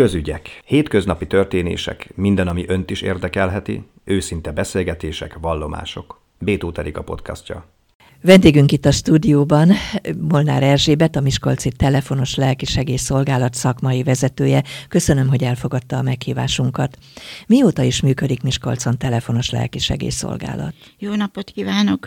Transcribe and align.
Közügyek. 0.00 0.62
Hétköznapi 0.64 1.26
történések, 1.26 2.10
minden, 2.14 2.48
ami 2.48 2.64
önt 2.68 2.90
is 2.90 3.02
érdekelheti, 3.02 3.82
őszinte 4.04 4.52
beszélgetések, 4.52 5.38
vallomások. 5.40 6.20
Bétó 6.38 6.72
a 6.92 7.02
podcastja. 7.02 7.64
Vendégünk 8.22 8.72
itt 8.72 8.84
a 8.84 8.90
stúdióban 8.90 9.72
Molnár 10.28 10.62
Erzsébet, 10.62 11.16
a 11.16 11.20
Miskolci 11.20 11.70
Telefonos 11.70 12.36
Szolgálat 12.96 13.54
szakmai 13.54 14.02
vezetője. 14.02 14.64
Köszönöm, 14.88 15.28
hogy 15.28 15.42
elfogadta 15.42 15.96
a 15.96 16.02
meghívásunkat. 16.02 16.98
Mióta 17.46 17.82
is 17.82 18.00
működik 18.00 18.42
Miskolcon 18.42 18.98
Telefonos 18.98 19.52
Szolgálat? 20.10 20.74
Jó 20.98 21.14
napot 21.14 21.50
kívánok! 21.50 22.06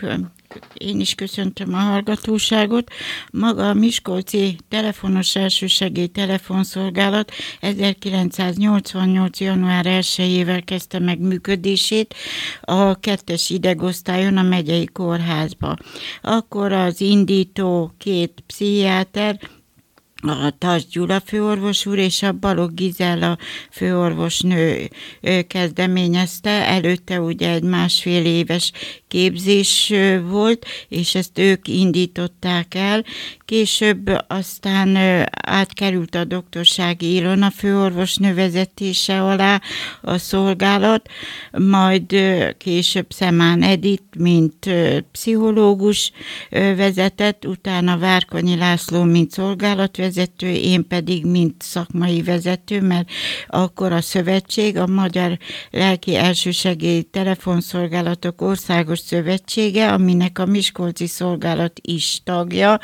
Én 0.74 1.00
is 1.00 1.14
köszöntöm 1.14 1.74
a 1.74 1.78
hallgatóságot. 1.78 2.90
Maga 3.32 3.68
a 3.68 3.74
Miskolci 3.74 4.56
Telefonos 4.68 5.36
Elsősegély 5.36 6.06
Telefonszolgálat 6.06 7.32
1988. 7.60 9.40
január 9.40 9.84
1-ével 9.88 10.62
kezdte 10.64 10.98
meg 10.98 11.18
működését 11.18 12.14
a 12.60 13.00
kettes 13.00 13.50
idegosztályon 13.50 14.36
a 14.36 14.42
megyei 14.42 14.86
kórházba. 14.92 15.76
Akkor 16.22 16.72
az 16.72 17.00
indító 17.00 17.94
két 17.98 18.42
pszichiáter, 18.46 19.38
a 20.26 20.50
Tas 20.58 20.86
Gyula 20.86 21.20
főorvos 21.20 21.86
úr 21.86 21.98
és 21.98 22.22
a 22.22 22.32
Balog 22.32 22.74
Gizella 22.74 23.38
főorvosnő 23.70 24.90
kezdeményezte. 25.46 26.50
Előtte 26.50 27.20
ugye 27.20 27.50
egy 27.50 27.62
másfél 27.62 28.24
éves 28.24 28.72
képzés 29.14 29.92
volt, 30.28 30.66
és 30.88 31.14
ezt 31.14 31.38
ők 31.38 31.68
indították 31.68 32.74
el. 32.74 33.04
Később 33.44 34.10
aztán 34.26 34.96
átkerült 35.30 36.14
a 36.14 36.24
doktorsági 36.24 37.14
Ilona 37.14 37.50
főorvos 37.50 38.16
vezetése 38.34 39.22
alá 39.22 39.60
a 40.02 40.18
szolgálat, 40.18 41.08
majd 41.52 42.14
később 42.58 43.06
Szemán 43.08 43.62
Edit, 43.62 44.02
mint 44.18 44.70
pszichológus 45.12 46.12
vezetett, 46.50 47.46
utána 47.46 47.98
Várkonyi 47.98 48.56
László, 48.56 49.02
mint 49.02 49.30
szolgálatvezető, 49.30 50.46
én 50.46 50.86
pedig 50.86 51.26
mint 51.26 51.62
szakmai 51.62 52.22
vezető, 52.22 52.80
mert 52.80 53.08
akkor 53.46 53.92
a 53.92 54.00
szövetség, 54.00 54.76
a 54.76 54.86
Magyar 54.86 55.38
Lelki 55.70 56.16
Elsősegély 56.16 57.02
Telefonszolgálatok 57.02 58.42
Országos 58.42 59.02
Szövetsége, 59.06 59.92
aminek 59.92 60.38
a 60.38 60.46
Miskolci 60.46 61.06
Szolgálat 61.06 61.80
is 61.82 62.20
tagja, 62.24 62.80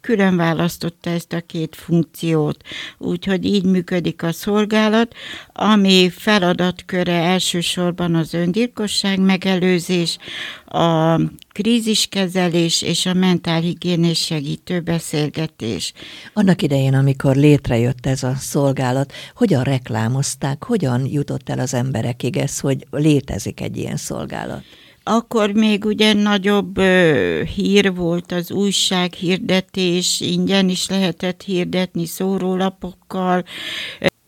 külön 0.00 0.36
választotta 0.36 1.10
ezt 1.10 1.32
a 1.32 1.40
két 1.40 1.76
funkciót. 1.76 2.62
Úgyhogy 2.98 3.44
így 3.44 3.64
működik 3.64 4.22
a 4.22 4.32
szolgálat, 4.32 5.14
ami 5.52 6.10
feladatköre 6.10 7.12
elsősorban 7.12 8.14
az 8.14 8.34
öngyilkosság 8.34 9.20
megelőzés, 9.20 10.18
a 10.66 11.20
kríziskezelés 11.52 12.82
és 12.82 13.06
a 13.06 13.14
mentálhigiénés 13.14 14.24
segítő 14.24 14.80
beszélgetés. 14.80 15.92
Annak 16.32 16.62
idején, 16.62 16.94
amikor 16.94 17.36
létrejött 17.36 18.06
ez 18.06 18.22
a 18.22 18.34
szolgálat, 18.34 19.12
hogyan 19.34 19.62
reklámozták, 19.62 20.64
hogyan 20.64 21.06
jutott 21.06 21.48
el 21.48 21.58
az 21.58 21.74
emberekig 21.74 22.36
ez, 22.36 22.60
hogy 22.60 22.86
létezik 22.90 23.60
egy 23.60 23.76
ilyen 23.76 23.96
szolgálat? 23.96 24.62
Akkor 25.06 25.52
még 25.52 25.84
ugye 25.84 26.12
nagyobb 26.12 26.76
ö, 26.76 27.42
hír 27.54 27.94
volt 27.94 28.32
az 28.32 28.50
újság 28.50 29.12
hirdetés, 29.12 30.20
ingyen 30.20 30.68
is 30.68 30.88
lehetett 30.88 31.42
hirdetni 31.42 32.06
szórólapokkal. 32.06 33.44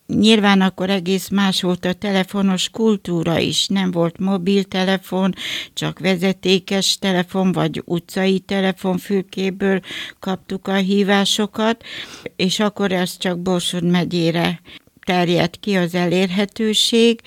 Nyilván 0.07 0.61
akkor 0.61 0.89
egész 0.89 1.27
más 1.29 1.61
volt 1.61 1.85
a 1.85 1.93
telefonos 1.93 2.69
kultúra 2.69 3.39
is, 3.39 3.67
nem 3.67 3.91
volt 3.91 4.19
mobiltelefon, 4.19 5.33
csak 5.73 5.99
vezetékes 5.99 6.97
telefon 6.97 7.51
vagy 7.51 7.81
utcai 7.85 8.39
telefonfülkéből 8.39 9.79
kaptuk 10.19 10.67
a 10.67 10.75
hívásokokat, 10.75 11.83
és 12.35 12.59
akkor 12.59 12.91
ez 12.91 13.17
csak 13.17 13.39
Borsod 13.39 13.83
megyére 13.83 14.61
terjedt 15.05 15.59
ki 15.59 15.75
az 15.75 15.95
elérhetőség, 15.95 17.21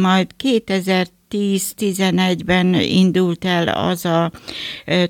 majd 0.00 0.36
2000 0.36 1.06
10-11-ben 1.30 2.74
indult 2.74 3.44
el 3.44 3.68
az 3.68 4.04
a 4.04 4.30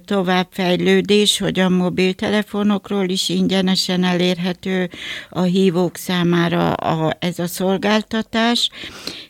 továbbfejlődés, 0.05 1.39
hogy 1.39 1.59
a 1.59 1.69
mobiltelefonokról 1.69 3.09
is 3.09 3.29
ingyenesen 3.29 4.05
elérhető 4.05 4.91
a 5.31 5.43
hívók 5.43 5.97
számára 5.97 6.73
a, 6.73 7.17
ez 7.19 7.39
a 7.39 7.47
szolgáltatás, 7.47 8.71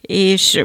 és 0.01 0.63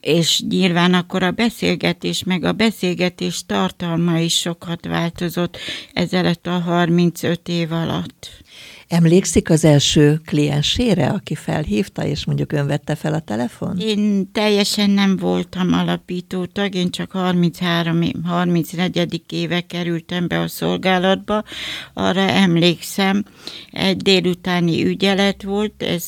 és 0.00 0.42
nyilván 0.48 0.94
akkor 0.94 1.22
a 1.22 1.30
beszélgetés, 1.30 2.24
meg 2.24 2.44
a 2.44 2.52
beszélgetés 2.52 3.42
tartalma 3.46 4.18
is 4.18 4.38
sokat 4.38 4.86
változott 4.86 5.56
ezelőtt 5.92 6.46
a 6.46 6.58
35 6.58 7.48
év 7.48 7.72
alatt. 7.72 8.30
Emlékszik 8.88 9.50
az 9.50 9.64
első 9.64 10.20
kliensére, 10.26 11.06
aki 11.06 11.34
felhívta, 11.34 12.04
és 12.04 12.24
mondjuk 12.24 12.52
ön 12.52 12.66
vette 12.66 12.94
fel 12.94 13.14
a 13.14 13.20
telefon? 13.20 13.78
Én 13.78 14.32
teljesen 14.32 14.90
nem 14.90 15.16
voltam 15.16 15.72
alapító 15.72 16.44
tag, 16.44 16.74
én 16.74 16.90
csak 16.90 17.12
33, 17.12 18.00
34. 18.24 19.22
éve 19.28 19.60
kerültem 19.60 20.28
be 20.28 20.40
a 20.40 20.48
szolgálatba. 20.48 21.42
Arra 21.94 22.20
emlékszem, 22.20 23.24
egy 23.70 23.96
délutáni 23.96 24.84
ügyelet 24.84 25.42
volt, 25.42 25.82
ez 25.82 26.04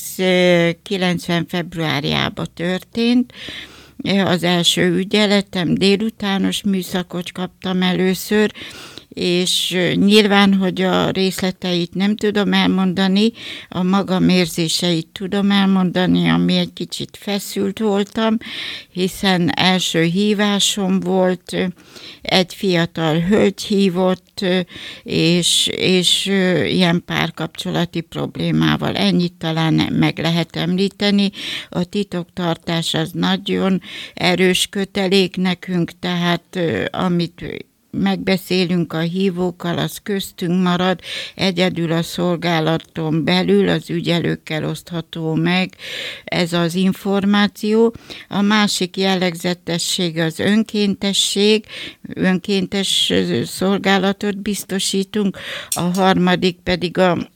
90 0.82 1.46
februárjában 1.48 2.46
történt, 2.54 3.32
az 4.24 4.42
első 4.42 4.96
ügyeletem, 4.96 5.74
délutános 5.74 6.62
műszakot 6.62 7.32
kaptam 7.32 7.82
először, 7.82 8.52
és 9.14 9.76
nyilván, 9.94 10.54
hogy 10.54 10.82
a 10.82 11.10
részleteit 11.10 11.94
nem 11.94 12.16
tudom 12.16 12.52
elmondani, 12.52 13.32
a 13.68 13.82
magam 13.82 14.28
érzéseit 14.28 15.06
tudom 15.06 15.50
elmondani, 15.50 16.28
ami 16.28 16.56
egy 16.56 16.72
kicsit 16.72 17.18
feszült 17.20 17.78
voltam, 17.78 18.36
hiszen 18.92 19.50
első 19.56 20.02
hívásom 20.02 21.00
volt, 21.00 21.56
egy 22.22 22.54
fiatal 22.54 23.20
hölgy 23.20 23.62
hívott, 23.62 24.44
és, 25.02 25.70
és 25.76 26.26
ilyen 26.66 27.02
párkapcsolati 27.04 28.00
problémával. 28.00 28.96
Ennyit 28.96 29.32
talán 29.32 29.74
meg 29.92 30.18
lehet 30.18 30.56
említeni. 30.56 31.30
A 31.68 31.84
titoktartás 31.84 32.94
az 32.94 33.10
nagyon 33.12 33.80
erős 34.14 34.66
kötelék 34.66 35.36
nekünk, 35.36 35.98
tehát 35.98 36.58
amit 36.90 37.70
megbeszélünk 37.98 38.92
a 38.92 38.98
hívókkal, 38.98 39.78
az 39.78 39.98
köztünk 40.02 40.62
marad, 40.62 41.00
egyedül 41.34 41.92
a 41.92 42.02
szolgálaton 42.02 43.24
belül 43.24 43.68
az 43.68 43.90
ügyelőkkel 43.90 44.64
osztható 44.64 45.34
meg 45.34 45.76
ez 46.24 46.52
az 46.52 46.74
információ. 46.74 47.94
A 48.28 48.40
másik 48.40 48.96
jellegzetesség 48.96 50.18
az 50.18 50.38
önkéntesség, 50.38 51.64
önkéntes 52.14 53.12
szolgálatot 53.44 54.38
biztosítunk, 54.38 55.38
a 55.68 55.80
harmadik 55.80 56.56
pedig 56.62 56.98
a 56.98 57.31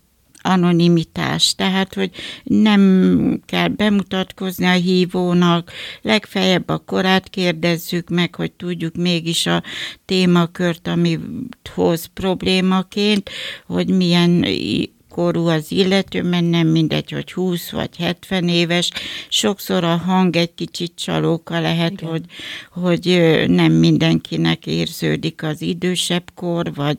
anonimitás, 0.50 1.54
tehát, 1.54 1.94
hogy 1.94 2.10
nem 2.44 3.40
kell 3.46 3.68
bemutatkozni 3.68 4.66
a 4.66 4.72
hívónak, 4.72 5.72
legfeljebb 6.02 6.68
a 6.68 6.78
korát 6.78 7.28
kérdezzük 7.28 8.08
meg, 8.08 8.34
hogy 8.34 8.52
tudjuk 8.52 8.96
mégis 8.96 9.46
a 9.46 9.62
témakört, 10.04 10.88
amit 10.88 11.20
hoz 11.74 12.04
problémaként, 12.14 13.30
hogy 13.66 13.88
milyen 13.88 14.44
korú 15.16 15.46
az 15.46 15.72
illető, 15.72 16.22
mert 16.22 16.48
nem 16.50 16.66
mindegy, 16.66 17.10
hogy 17.10 17.32
20 17.32 17.70
vagy 17.70 17.96
70 17.96 18.48
éves. 18.48 18.90
Sokszor 19.28 19.84
a 19.84 19.96
hang 19.96 20.36
egy 20.36 20.54
kicsit 20.54 20.92
csalóka 20.96 21.60
lehet, 21.60 22.00
hogy, 22.00 22.24
hogy 22.70 23.06
nem 23.48 23.72
mindenkinek 23.72 24.66
érződik 24.66 25.42
az 25.42 25.62
idősebb 25.62 26.30
kor, 26.34 26.74
vagy 26.74 26.98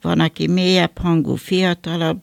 van, 0.00 0.20
aki 0.20 0.46
mélyebb 0.46 0.98
hangú, 0.98 1.34
fiatalabb 1.34 2.22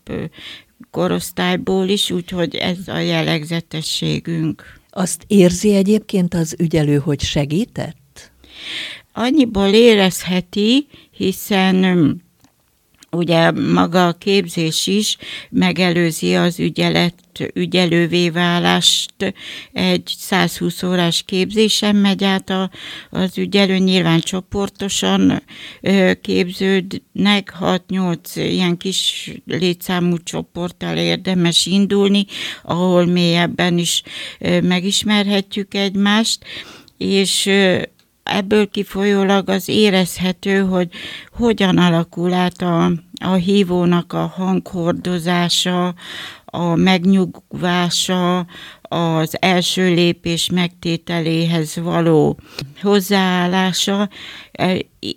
korosztályból 0.96 1.88
is, 1.88 2.12
úgyhogy 2.12 2.56
ez 2.56 2.78
a 2.88 2.98
jellegzetességünk. 2.98 4.80
Azt 4.90 5.24
érzi 5.28 5.76
egyébként 5.76 6.34
az 6.34 6.56
ügyelő, 6.60 6.98
hogy 6.98 7.22
segített? 7.22 8.32
Annyiból 9.14 9.68
érezheti, 9.68 10.88
hiszen 11.12 12.24
ugye 13.16 13.52
maga 13.52 14.08
a 14.08 14.14
képzés 14.14 14.88
is 14.88 15.18
megelőzi 15.50 16.36
az 16.36 16.60
ügyelet 16.60 17.14
ügyelővé 17.54 18.30
válást. 18.30 19.34
Egy 19.72 20.14
120 20.18 20.84
órás 20.84 21.24
képzésen 21.24 21.96
megy 21.96 22.24
át 22.24 22.50
a, 22.50 22.70
az 23.10 23.38
ügyelő, 23.38 23.78
nyilván 23.78 24.20
csoportosan 24.20 25.44
képződnek, 26.22 27.54
6-8 27.60 28.18
ilyen 28.36 28.78
kis 28.78 29.32
létszámú 29.46 30.18
csoporttal 30.24 30.98
érdemes 30.98 31.66
indulni, 31.66 32.26
ahol 32.64 33.06
mélyebben 33.06 33.78
is 33.78 34.04
megismerhetjük 34.62 35.74
egymást, 35.74 36.44
és 36.98 37.50
ebből 38.24 38.70
kifolyólag 38.70 39.50
az 39.50 39.70
érezhető, 39.70 40.60
hogy 40.60 40.90
hogyan 41.32 41.78
alakul 41.78 42.34
át 42.34 42.62
a, 42.62 42.92
a 43.24 43.34
hívónak 43.34 44.14
a 44.14 44.34
hanghordozása, 44.36 45.94
a 46.46 46.76
megnyugvása, 46.76 48.46
az 48.82 49.38
első 49.40 49.94
lépés 49.94 50.50
megtételéhez 50.50 51.76
való 51.76 52.40
hozzáállása, 52.82 54.10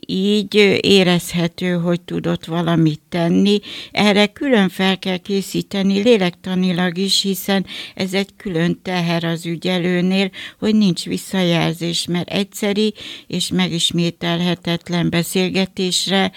így 0.07 0.79
érezhető, 0.81 1.73
hogy 1.73 2.01
tudott 2.01 2.45
valamit 2.45 3.01
tenni. 3.09 3.61
Erre 3.93 4.27
külön 4.27 4.69
fel 4.69 4.99
kell 4.99 5.17
készíteni 5.17 6.03
lélektanilag 6.03 6.99
is, 6.99 7.23
hiszen 7.23 7.67
ez 7.95 8.15
egy 8.15 8.29
külön 8.37 8.81
teher 8.83 9.25
az 9.25 9.47
ügyelőnél, 9.47 10.31
hogy 10.59 10.75
nincs 10.75 11.05
visszajelzés, 11.05 12.07
mert 12.07 12.29
egyszeri 12.29 12.95
és 13.27 13.49
megismételhetetlen 13.49 15.11
beszélgetésre 15.11 16.33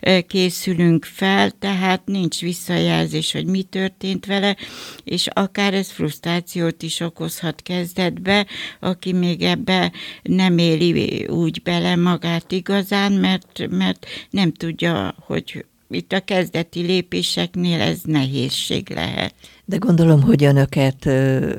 e, 0.00 0.20
készülünk 0.20 1.04
fel, 1.04 1.50
tehát 1.50 2.02
nincs 2.06 2.40
visszajelzés, 2.40 3.32
hogy 3.32 3.46
mi 3.46 3.62
történt 3.62 4.26
vele, 4.26 4.56
és 5.04 5.26
akár 5.32 5.74
ez 5.74 5.90
frusztrációt 5.90 6.82
is 6.82 7.00
okozhat 7.00 7.62
kezdetbe, 7.62 8.46
aki 8.80 9.12
még 9.12 9.42
ebbe 9.42 9.92
nem 10.22 10.58
éli 10.58 11.26
úgy 11.26 11.62
bele 11.62 11.96
magát 11.96 12.43
igazán, 12.52 13.12
mert, 13.12 13.66
mert 13.70 14.06
nem 14.30 14.52
tudja, 14.52 15.14
hogy 15.18 15.64
itt 15.90 16.12
a 16.12 16.20
kezdeti 16.20 16.80
lépéseknél 16.80 17.80
ez 17.80 18.00
nehézség 18.04 18.90
lehet. 18.90 19.34
De 19.66 19.76
gondolom, 19.76 20.22
hogy 20.22 20.44
önöket 20.44 21.04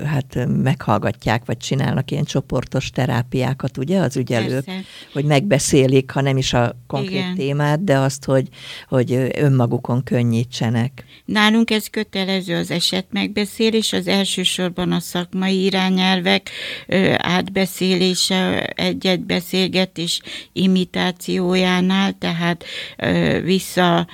hát 0.05 0.47
meghallgatják, 0.47 1.45
vagy 1.45 1.57
csinálnak 1.57 2.11
ilyen 2.11 2.23
csoportos 2.23 2.89
terápiákat, 2.89 3.77
ugye, 3.77 3.99
az 3.99 4.17
ügyelők, 4.17 4.63
Persze. 4.63 4.83
hogy 5.13 5.25
megbeszélik, 5.25 6.11
ha 6.11 6.21
nem 6.21 6.37
is 6.37 6.53
a 6.53 6.75
konkrét 6.87 7.11
Igen. 7.11 7.35
témát, 7.35 7.83
de 7.83 7.97
azt, 7.97 8.25
hogy, 8.25 8.47
hogy 8.87 9.31
önmagukon 9.35 10.03
könnyítsenek. 10.03 11.05
Nálunk 11.25 11.71
ez 11.71 11.87
kötelező 11.87 12.55
az 12.55 12.71
eset 12.71 13.05
megbeszélés, 13.11 13.93
az 13.93 14.07
elsősorban 14.07 14.91
a 14.91 14.99
szakmai 14.99 15.63
irányelvek 15.63 16.49
átbeszélése, 17.17 18.65
egy-egy 18.65 19.21
beszélgetés 19.21 20.21
imitációjánál, 20.53 22.13
tehát 22.17 22.63
vissza 23.43 24.07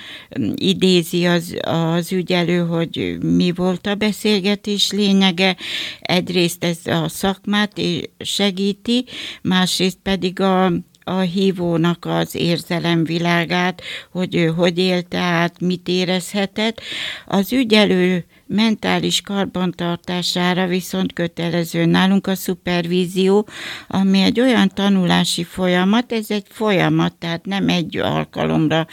idézi 0.55 1.25
az, 1.25 1.57
az 1.61 2.11
ügyelő, 2.11 2.59
hogy 2.59 3.17
mi 3.21 3.51
volt 3.51 3.80
volt 3.83 4.01
a 4.01 4.05
beszélgetés 4.05 4.91
lényege. 4.91 5.55
Egyrészt 5.99 6.63
ez 6.63 6.77
a 6.85 7.07
szakmát 7.07 7.81
segíti, 8.19 9.05
másrészt 9.41 9.97
pedig 10.03 10.39
a, 10.39 10.65
a 11.03 11.19
hívónak 11.19 12.05
az 12.05 12.35
érzelemvilágát, 12.35 13.81
hogy 14.11 14.35
ő 14.35 14.47
hogy 14.47 14.77
élte 14.77 15.17
át, 15.17 15.59
mit 15.59 15.87
érezhetett. 15.87 16.81
Az 17.25 17.53
ügyelő 17.53 18.25
mentális 18.51 19.21
karbantartására 19.21 20.67
viszont 20.67 21.13
kötelező 21.13 21.85
nálunk 21.85 22.27
a 22.27 22.35
szupervízió, 22.35 23.47
ami 23.87 24.21
egy 24.21 24.39
olyan 24.39 24.69
tanulási 24.73 25.43
folyamat, 25.43 26.11
ez 26.11 26.31
egy 26.31 26.45
folyamat, 26.49 27.13
tehát 27.13 27.45
nem 27.45 27.69
egy 27.69 27.97
alkalomra 27.97 28.87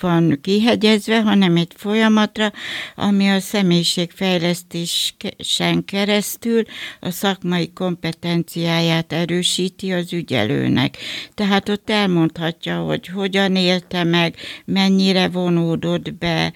van 0.00 0.38
kihegyezve, 0.42 1.22
hanem 1.22 1.56
egy 1.56 1.72
folyamatra, 1.76 2.52
ami 2.96 3.28
a 3.28 3.40
személyiségfejlesztésen 3.40 5.84
keresztül 5.84 6.62
a 7.00 7.10
szakmai 7.10 7.72
kompetenciáját 7.72 9.12
erősíti 9.12 9.92
az 9.92 10.12
ügyelőnek. 10.12 10.96
Tehát 11.34 11.68
ott 11.68 11.90
elmondhatja, 11.90 12.76
hogy 12.76 13.06
hogyan 13.06 13.56
élte 13.56 14.04
meg, 14.04 14.36
mennyire 14.64 15.28
vonódott 15.28 16.14
be, 16.14 16.52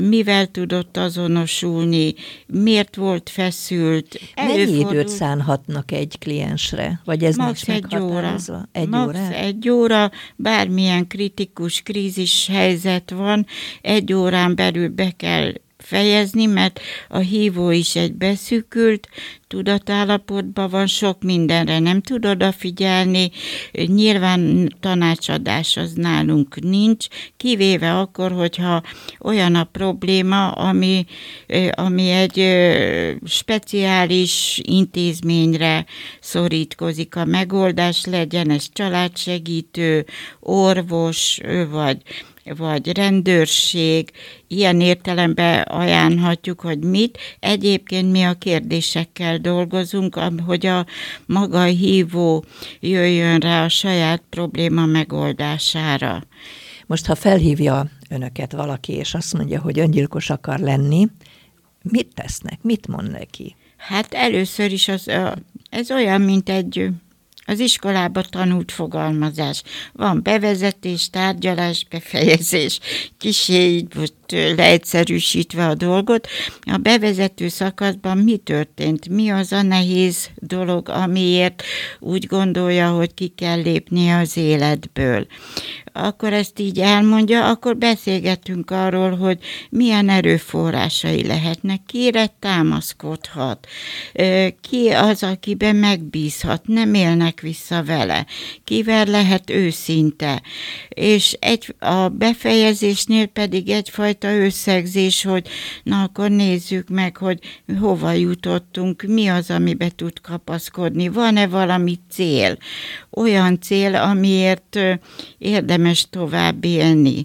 mivel 0.00 0.46
tudott 0.46 0.96
azon 0.96 1.27
azonosulni, 1.28 2.14
miért 2.46 2.96
volt 2.96 3.28
feszült. 3.28 4.20
Mennyi 4.34 4.78
időt 4.78 5.08
szánhatnak 5.08 5.92
egy 5.92 6.18
kliensre? 6.18 7.00
Vagy 7.04 7.24
ez 7.24 7.36
Max 7.36 7.68
egy 7.68 7.96
óra. 7.98 8.36
Egy 8.72 8.88
Max 8.88 9.08
óra? 9.08 9.34
egy 9.34 9.68
óra, 9.68 10.10
bármilyen 10.36 11.06
kritikus 11.06 11.82
krízis 11.82 12.46
helyzet 12.52 13.10
van, 13.10 13.46
egy 13.80 14.12
órán 14.12 14.54
belül 14.54 14.88
be 14.88 15.10
kell 15.16 15.52
fejezni, 15.78 16.46
mert 16.46 16.80
a 17.08 17.18
hívó 17.18 17.70
is 17.70 17.96
egy 17.96 18.14
beszűkült 18.14 19.08
tudatállapotban 19.48 20.70
van, 20.70 20.86
sok 20.86 21.22
mindenre 21.22 21.78
nem 21.78 22.00
tud 22.00 22.26
odafigyelni, 22.26 23.30
nyilván 23.72 24.72
tanácsadás 24.80 25.76
az 25.76 25.92
nálunk 25.92 26.60
nincs, 26.60 27.06
kivéve 27.36 27.98
akkor, 27.98 28.32
hogyha 28.32 28.82
olyan 29.20 29.54
a 29.54 29.64
probléma, 29.64 30.50
ami, 30.50 31.06
ami 31.70 32.10
egy 32.10 32.44
speciális 33.24 34.60
intézményre 34.62 35.86
szorítkozik. 36.20 37.16
A 37.16 37.24
megoldás, 37.24 38.04
legyen 38.04 38.50
ez 38.50 38.68
családsegítő, 38.72 40.06
orvos, 40.40 41.40
vagy 41.70 41.96
vagy 42.56 42.96
rendőrség, 42.96 44.10
ilyen 44.46 44.80
értelemben 44.80 45.62
ajánlhatjuk, 45.62 46.60
hogy 46.60 46.84
mit. 46.84 47.18
Egyébként 47.40 48.10
mi 48.10 48.22
a 48.22 48.34
kérdésekkel 48.34 49.38
dolgozunk, 49.38 50.18
hogy 50.46 50.66
a 50.66 50.86
maga 51.26 51.62
hívó 51.62 52.44
jöjjön 52.80 53.38
rá 53.38 53.64
a 53.64 53.68
saját 53.68 54.22
probléma 54.30 54.86
megoldására. 54.86 56.22
Most, 56.86 57.06
ha 57.06 57.14
felhívja 57.14 57.90
önöket 58.08 58.52
valaki, 58.52 58.92
és 58.92 59.14
azt 59.14 59.34
mondja, 59.34 59.60
hogy 59.60 59.78
öngyilkos 59.78 60.30
akar 60.30 60.58
lenni, 60.58 61.08
mit 61.82 62.14
tesznek? 62.14 62.58
Mit 62.62 62.86
mond 62.86 63.10
neki? 63.10 63.56
Hát 63.76 64.14
először 64.14 64.72
is 64.72 64.88
az, 64.88 65.10
ez 65.70 65.90
olyan, 65.90 66.20
mint 66.20 66.48
egy 66.48 66.88
az 67.48 67.58
iskolába 67.58 68.22
tanult 68.22 68.72
fogalmazás. 68.72 69.62
Van 69.92 70.22
bevezetés, 70.22 71.10
tárgyalás, 71.10 71.86
befejezés. 71.90 72.78
Kisé 73.18 73.86
most 73.94 74.14
leegyszerűsítve 74.56 75.66
a 75.66 75.74
dolgot. 75.74 76.28
A 76.60 76.76
bevezető 76.76 77.48
szakaszban 77.48 78.18
mi 78.18 78.36
történt? 78.36 79.08
Mi 79.08 79.30
az 79.30 79.52
a 79.52 79.62
nehéz 79.62 80.30
dolog, 80.34 80.88
amiért 80.88 81.62
úgy 82.00 82.26
gondolja, 82.26 82.90
hogy 82.90 83.14
ki 83.14 83.32
kell 83.36 83.60
lépnie 83.60 84.16
az 84.16 84.36
életből? 84.36 85.26
Akkor 85.98 86.32
ezt 86.32 86.58
így 86.58 86.78
elmondja, 86.78 87.48
akkor 87.48 87.76
beszélgetünk 87.76 88.70
arról, 88.70 89.16
hogy 89.16 89.38
milyen 89.70 90.08
erőforrásai 90.08 91.26
lehetnek, 91.26 91.80
kire 91.86 92.26
támaszkodhat, 92.38 93.66
ki 94.60 94.88
az, 94.88 95.22
akiben 95.22 95.76
megbízhat, 95.76 96.66
nem 96.66 96.94
élnek 96.94 97.40
vissza 97.40 97.82
vele, 97.84 98.26
kivel 98.64 99.04
lehet 99.04 99.50
őszinte. 99.50 100.42
És 100.88 101.36
egy, 101.40 101.74
a 101.78 102.08
befejezésnél 102.08 103.26
pedig 103.26 103.68
egyfajta 103.68 104.34
összegzés, 104.34 105.22
hogy 105.22 105.48
na 105.82 106.02
akkor 106.02 106.30
nézzük 106.30 106.88
meg, 106.88 107.16
hogy 107.16 107.38
hova 107.80 108.12
jutottunk, 108.12 109.02
mi 109.02 109.26
az, 109.26 109.50
amibe 109.50 109.88
tud 109.88 110.20
kapaszkodni, 110.20 111.08
van-e 111.08 111.46
valami 111.46 111.98
cél, 112.10 112.56
olyan 113.18 113.60
cél, 113.60 113.94
amiért 113.94 114.78
érdemes 115.38 116.06
tovább 116.10 116.64
élni. 116.64 117.24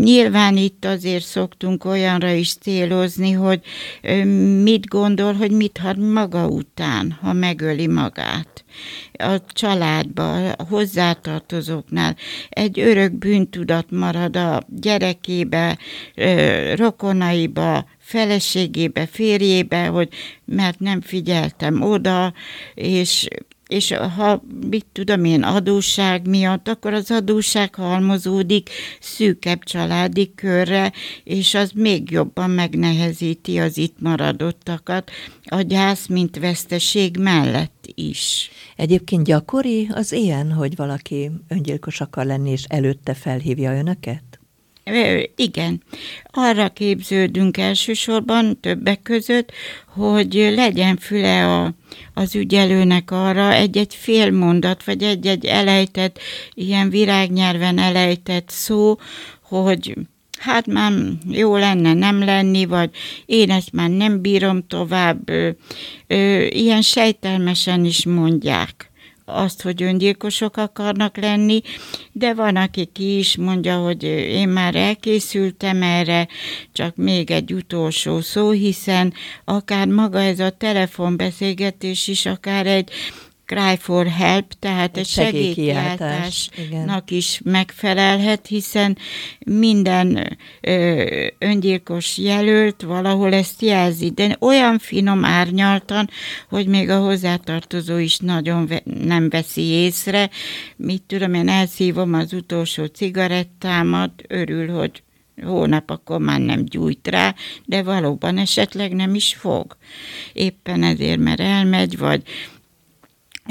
Nyilván 0.00 0.56
itt 0.56 0.84
azért 0.84 1.24
szoktunk 1.24 1.84
olyanra 1.84 2.30
is 2.30 2.54
célozni, 2.54 3.30
hogy 3.30 3.60
mit 4.62 4.86
gondol, 4.86 5.32
hogy 5.32 5.50
mit 5.50 5.78
had 5.78 5.98
maga 5.98 6.46
után, 6.46 7.18
ha 7.20 7.32
megöli 7.32 7.86
magát 7.86 8.64
a 9.12 9.36
családba, 9.52 10.52
a 10.52 10.64
hozzátartozóknál 10.68 12.16
egy 12.48 12.80
örök 12.80 13.12
bűntudat 13.12 13.90
marad 13.90 14.36
a 14.36 14.62
gyerekébe, 14.68 15.78
rokonaiba, 16.74 17.88
feleségébe, 17.98 19.06
férjébe, 19.06 19.86
hogy 19.86 20.08
mert 20.44 20.78
nem 20.78 21.00
figyeltem 21.00 21.82
oda, 21.82 22.32
és 22.74 23.28
és 23.70 23.92
ha, 24.16 24.42
mit 24.70 24.86
tudom 24.92 25.24
én, 25.24 25.42
adósság 25.42 26.28
miatt, 26.28 26.68
akkor 26.68 26.94
az 26.94 27.10
adósság 27.10 27.74
halmozódik 27.74 28.70
szűkebb 29.00 29.62
családi 29.64 30.32
körre, 30.34 30.92
és 31.24 31.54
az 31.54 31.70
még 31.74 32.10
jobban 32.10 32.50
megnehezíti 32.50 33.58
az 33.58 33.78
itt 33.78 33.96
maradottakat, 34.00 35.10
a 35.44 35.60
gyász, 35.60 36.06
mint 36.06 36.38
veszteség 36.38 37.16
mellett 37.16 37.92
is. 37.94 38.50
Egyébként 38.76 39.24
gyakori 39.24 39.88
az 39.92 40.12
ilyen, 40.12 40.52
hogy 40.52 40.76
valaki 40.76 41.30
öngyilkos 41.48 42.00
akar 42.00 42.26
lenni, 42.26 42.50
és 42.50 42.64
előtte 42.68 43.14
felhívja 43.14 43.72
önöket? 43.72 44.22
Igen, 45.36 45.82
arra 46.30 46.68
képződünk 46.68 47.56
elsősorban 47.56 48.60
többek 48.60 49.02
között, 49.02 49.52
hogy 49.86 50.52
legyen 50.54 50.96
füle 50.96 51.46
a, 51.46 51.74
az 52.14 52.34
ügyelőnek 52.34 53.10
arra 53.10 53.52
egy-egy 53.52 53.94
fél 53.94 54.30
vagy 54.84 55.02
egy-egy 55.02 55.44
elejtett, 55.44 56.18
ilyen 56.54 56.90
virágnyelven 56.90 57.78
elejtett 57.78 58.48
szó, 58.48 58.98
hogy 59.42 59.94
hát 60.38 60.66
már 60.66 60.92
jó 61.30 61.56
lenne 61.56 61.94
nem 61.94 62.24
lenni, 62.24 62.64
vagy 62.64 62.90
én 63.26 63.50
ezt 63.50 63.72
már 63.72 63.90
nem 63.90 64.20
bírom 64.20 64.66
tovább. 64.66 65.28
Ö, 65.28 65.50
ö, 66.06 66.44
ilyen 66.44 66.82
sejtelmesen 66.82 67.84
is 67.84 68.04
mondják 68.04 68.89
azt, 69.32 69.62
hogy 69.62 69.82
öngyilkosok 69.82 70.56
akarnak 70.56 71.16
lenni, 71.16 71.60
de 72.12 72.34
van, 72.34 72.56
aki 72.56 72.84
ki 72.92 73.18
is 73.18 73.36
mondja, 73.36 73.76
hogy 73.76 74.02
én 74.02 74.48
már 74.48 74.74
elkészültem 74.74 75.82
erre, 75.82 76.28
csak 76.72 76.96
még 76.96 77.30
egy 77.30 77.52
utolsó 77.52 78.20
szó, 78.20 78.50
hiszen 78.50 79.12
akár 79.44 79.86
maga 79.86 80.20
ez 80.20 80.40
a 80.40 80.50
telefonbeszélgetés 80.50 82.08
is, 82.08 82.26
akár 82.26 82.66
egy 82.66 82.90
cry 83.50 83.76
for 83.76 84.06
help, 84.06 84.52
tehát 84.58 84.96
egy 84.96 85.06
segélykiáltásnak 85.06 87.10
is 87.10 87.40
megfelelhet, 87.44 88.46
hiszen 88.46 88.98
minden 89.38 90.38
ö, 90.60 91.04
öngyilkos 91.38 92.18
jelölt 92.18 92.82
valahol 92.82 93.34
ezt 93.34 93.62
jelzi, 93.62 94.10
de 94.10 94.36
olyan 94.40 94.78
finom 94.78 95.24
árnyaltan, 95.24 96.10
hogy 96.48 96.66
még 96.66 96.88
a 96.88 96.98
hozzátartozó 96.98 97.96
is 97.96 98.18
nagyon 98.18 98.66
ve- 98.66 99.04
nem 99.04 99.28
veszi 99.28 99.62
észre. 99.62 100.30
Mit 100.76 101.02
tudom, 101.02 101.34
én 101.34 101.48
elszívom 101.48 102.14
az 102.14 102.32
utolsó 102.32 102.84
cigarettámat, 102.84 104.22
örül, 104.28 104.68
hogy 104.68 105.02
hónap 105.42 105.90
akkor 105.90 106.20
már 106.20 106.40
nem 106.40 106.64
gyújt 106.64 107.08
rá, 107.08 107.34
de 107.64 107.82
valóban 107.82 108.38
esetleg 108.38 108.94
nem 108.94 109.14
is 109.14 109.34
fog. 109.34 109.76
Éppen 110.32 110.82
ezért, 110.82 111.18
mert 111.18 111.40
elmegy, 111.40 111.98
vagy 111.98 112.22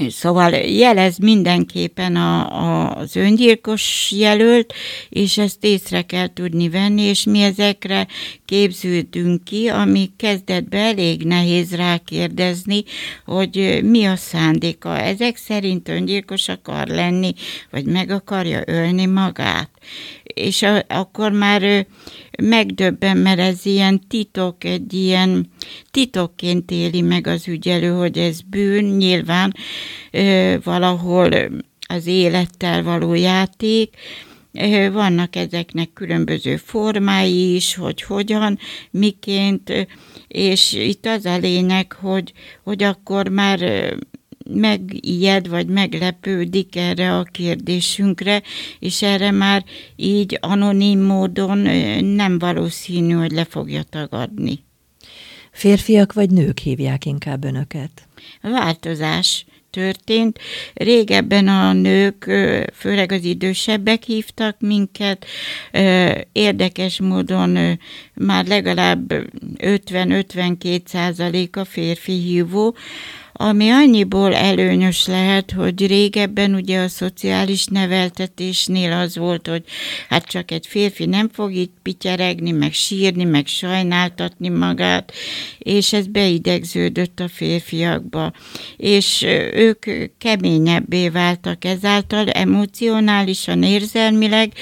Szóval 0.07 0.51
jelez 0.51 1.17
mindenképpen 1.17 2.15
a, 2.15 2.51
a, 2.51 2.95
az 2.95 3.15
öngyilkos 3.15 4.11
jelölt, 4.15 4.73
és 5.09 5.37
ezt 5.37 5.63
észre 5.63 6.01
kell 6.01 6.33
tudni 6.33 6.69
venni, 6.69 7.01
és 7.01 7.23
mi 7.23 7.41
ezekre 7.41 8.07
képződünk 8.49 9.43
ki, 9.43 9.67
ami 9.67 10.09
kezdetben 10.17 10.81
elég 10.81 11.23
nehéz 11.23 11.75
rákérdezni, 11.75 12.83
hogy 13.25 13.79
mi 13.83 14.05
a 14.05 14.15
szándéka. 14.15 14.97
Ezek 14.99 15.37
szerint 15.37 15.89
öngyilkos 15.89 16.47
akar 16.47 16.87
lenni, 16.87 17.33
vagy 17.71 17.85
meg 17.85 18.09
akarja 18.09 18.61
ölni 18.65 19.05
magát. 19.05 19.69
És 20.23 20.61
a, 20.61 20.83
akkor 20.87 21.31
már 21.31 21.87
megdöbben, 22.41 23.17
mert 23.17 23.39
ez 23.39 23.65
ilyen 23.65 24.01
titok, 24.07 24.63
egy 24.63 24.93
ilyen 24.93 25.51
titokként 25.91 26.71
éli 26.71 27.01
meg 27.01 27.27
az 27.27 27.47
ügyelő, 27.47 27.89
hogy 27.89 28.17
ez 28.17 28.41
bűn, 28.41 28.85
nyilván 28.85 29.53
ö, 30.11 30.55
valahol 30.63 31.31
az 31.87 32.05
élettel 32.05 32.83
való 32.83 33.13
játék, 33.13 33.95
vannak 34.91 35.35
ezeknek 35.35 35.93
különböző 35.93 36.57
formái 36.57 37.55
is, 37.55 37.75
hogy 37.75 38.01
hogyan, 38.01 38.59
miként, 38.91 39.87
és 40.27 40.73
itt 40.73 41.05
az 41.05 41.25
a 41.25 41.37
lényeg, 41.37 41.91
hogy, 41.91 42.33
hogy 42.63 42.83
akkor 42.83 43.27
már 43.27 43.59
megijed, 44.49 45.47
vagy 45.47 45.67
meglepődik 45.67 46.75
erre 46.75 47.17
a 47.17 47.23
kérdésünkre, 47.23 48.41
és 48.79 49.01
erre 49.01 49.31
már 49.31 49.63
így 49.95 50.37
anonim 50.41 50.99
módon 50.99 51.57
nem 52.03 52.39
valószínű, 52.39 53.13
hogy 53.13 53.31
le 53.31 53.45
fogja 53.45 53.83
tagadni. 53.83 54.63
Férfiak 55.51 56.13
vagy 56.13 56.29
nők 56.29 56.57
hívják 56.57 57.05
inkább 57.05 57.43
önöket? 57.43 58.07
Változás 58.41 59.45
történt. 59.69 60.39
Régebben 60.73 61.47
a 61.47 61.73
nők, 61.73 62.23
főleg 62.73 63.11
az 63.11 63.23
idősebbek 63.23 64.03
hívtak 64.03 64.55
minket, 64.59 65.25
érdekes 66.31 66.99
módon 66.99 67.79
már 68.13 68.47
legalább 68.47 69.13
50-52 69.57 70.81
százalék 70.85 71.55
a 71.55 71.65
férfi 71.65 72.13
hívó, 72.13 72.75
ami 73.41 73.69
annyiból 73.69 74.35
előnyös 74.35 75.05
lehet, 75.05 75.51
hogy 75.51 75.87
régebben 75.87 76.53
ugye 76.55 76.79
a 76.79 76.87
szociális 76.87 77.65
neveltetésnél 77.65 78.91
az 78.91 79.17
volt, 79.17 79.47
hogy 79.47 79.63
hát 80.09 80.25
csak 80.25 80.51
egy 80.51 80.67
férfi 80.67 81.05
nem 81.05 81.29
fog 81.29 81.53
itt 81.53 81.73
pityeregni, 81.81 82.51
meg 82.51 82.73
sírni, 82.73 83.23
meg 83.23 83.47
sajnáltatni 83.47 84.49
magát, 84.49 85.11
és 85.57 85.93
ez 85.93 86.07
beidegződött 86.07 87.19
a 87.19 87.27
férfiakba. 87.27 88.33
És 88.77 89.21
ők 89.53 89.85
keményebbé 90.17 91.09
váltak 91.09 91.65
ezáltal, 91.65 92.29
emocionálisan, 92.29 93.63
érzelmileg, 93.63 94.53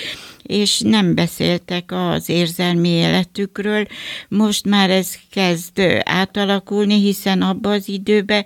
és 0.48 0.80
nem 0.80 1.16
beszéltek 1.16 1.92
az 1.92 2.30
érzelmi 2.30 2.90
életükről. 2.90 3.86
Most 4.30 4.66
már 4.66 4.90
ez 4.90 5.16
kezd 5.32 5.80
átalakulni, 6.04 7.00
hiszen 7.00 7.42
abban 7.42 7.72
az 7.72 7.90
időben 7.90 8.46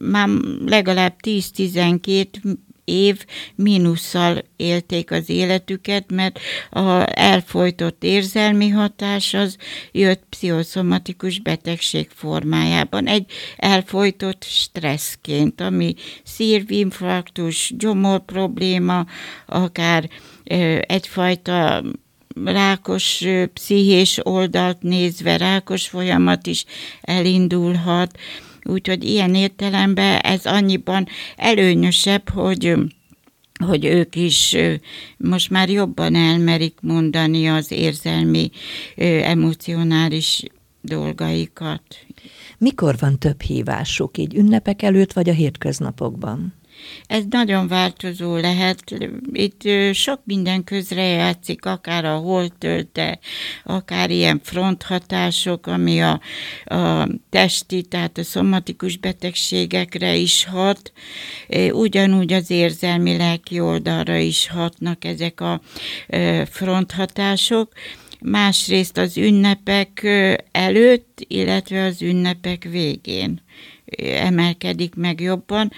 már 0.00 0.28
legalább 0.66 1.14
10-12 1.22 2.26
év 2.86 3.24
mínusszal 3.54 4.44
élték 4.56 5.10
az 5.10 5.28
életüket, 5.28 6.10
mert 6.10 6.38
a 6.70 7.20
elfolytott 7.20 8.04
érzelmi 8.04 8.68
hatás 8.68 9.34
az 9.34 9.56
jött 9.92 10.22
pszichoszomatikus 10.28 11.40
betegség 11.40 12.08
formájában, 12.14 13.06
egy 13.06 13.30
elfolytott 13.56 14.44
stresszként, 14.44 15.60
ami 15.60 15.94
szívinfarktus, 16.24 17.72
gyomor 17.76 18.24
probléma, 18.24 19.06
akár 19.46 20.08
egyfajta 20.80 21.84
rákos 22.44 23.24
pszichés 23.52 24.18
oldalt 24.22 24.82
nézve 24.82 25.36
rákos 25.36 25.88
folyamat 25.88 26.46
is 26.46 26.64
elindulhat. 27.00 28.18
Úgyhogy 28.64 29.04
ilyen 29.04 29.34
értelemben 29.34 30.18
ez 30.18 30.46
annyiban 30.46 31.06
előnyösebb, 31.36 32.28
hogy 32.28 32.74
hogy 33.64 33.84
ők 33.84 34.16
is 34.16 34.56
most 35.16 35.50
már 35.50 35.68
jobban 35.70 36.14
elmerik 36.14 36.78
mondani 36.82 37.48
az 37.48 37.70
érzelmi, 37.70 38.50
emocionális 39.22 40.42
dolgaikat. 40.80 41.82
Mikor 42.58 42.96
van 42.98 43.18
több 43.18 43.40
hívásuk, 43.40 44.18
így 44.18 44.34
ünnepek 44.34 44.82
előtt 44.82 45.12
vagy 45.12 45.28
a 45.28 45.32
hétköznapokban? 45.32 46.54
Ez 47.06 47.24
nagyon 47.30 47.68
változó 47.68 48.36
lehet. 48.36 48.82
Itt 49.32 49.62
sok 49.92 50.20
minden 50.24 50.64
közre 50.64 51.02
játszik, 51.02 51.64
akár 51.64 52.04
a 52.04 52.16
holtölte, 52.16 53.18
akár 53.64 54.10
ilyen 54.10 54.40
fronthatások, 54.42 55.66
ami 55.66 56.02
a, 56.02 56.20
a 56.64 57.08
testi, 57.30 57.82
tehát 57.82 58.18
a 58.18 58.22
szomatikus 58.22 58.96
betegségekre 58.96 60.14
is 60.14 60.44
hat. 60.44 60.92
Ugyanúgy 61.70 62.32
az 62.32 62.50
érzelmi 62.50 63.16
lelki 63.16 63.60
oldalra 63.60 64.16
is 64.16 64.48
hatnak 64.48 65.04
ezek 65.04 65.40
a 65.40 65.60
fronthatások 66.50 67.72
másrészt 68.20 68.96
az 68.98 69.16
ünnepek 69.16 70.06
előtt, 70.52 71.24
illetve 71.28 71.84
az 71.84 72.02
ünnepek 72.02 72.64
végén 72.70 73.40
emelkedik 74.20 74.94
meg 74.94 75.20
jobban 75.20 75.72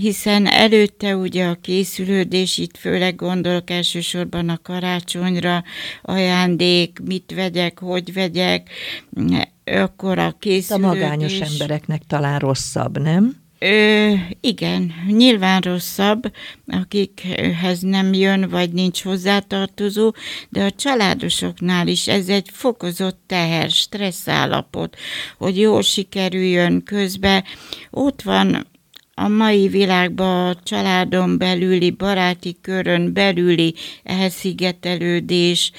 hiszen 0.00 0.46
előtte 0.46 1.16
ugye 1.16 1.44
a 1.46 1.54
készülődés, 1.54 2.58
itt 2.58 2.76
főleg 2.76 3.16
gondolok 3.16 3.70
elsősorban 3.70 4.48
a 4.48 4.58
karácsonyra, 4.62 5.64
ajándék, 6.02 6.98
mit 7.04 7.32
vegyek, 7.34 7.78
hogy 7.78 8.12
vegyek, 8.12 8.70
akkor 9.64 10.18
a 10.18 10.36
készülődés... 10.38 10.90
A 10.90 10.94
magányos 10.94 11.40
embereknek 11.40 12.02
talán 12.06 12.38
rosszabb, 12.38 12.98
nem? 12.98 13.40
Ö, 13.58 14.12
igen, 14.40 14.92
nyilván 15.06 15.60
rosszabb, 15.60 16.32
akikhez 16.66 17.80
nem 17.80 18.12
jön, 18.12 18.48
vagy 18.48 18.72
nincs 18.72 19.02
hozzátartozó, 19.02 20.14
de 20.48 20.64
a 20.64 20.70
családosoknál 20.70 21.86
is 21.86 22.08
ez 22.08 22.28
egy 22.28 22.48
fokozott 22.52 23.18
teher, 23.26 23.70
stressz 23.70 24.28
állapot, 24.28 24.96
hogy 25.38 25.58
jól 25.58 25.82
sikerüljön 25.82 26.82
közben. 26.82 27.44
Ott 27.90 28.22
van 28.22 28.66
a 29.14 29.28
mai 29.28 29.68
világban 29.68 30.48
a 30.48 30.62
családon 30.62 31.38
belüli, 31.38 31.90
baráti 31.90 32.56
körön 32.60 33.12
belüli 33.12 33.74
elszigetelődés, 34.02 35.72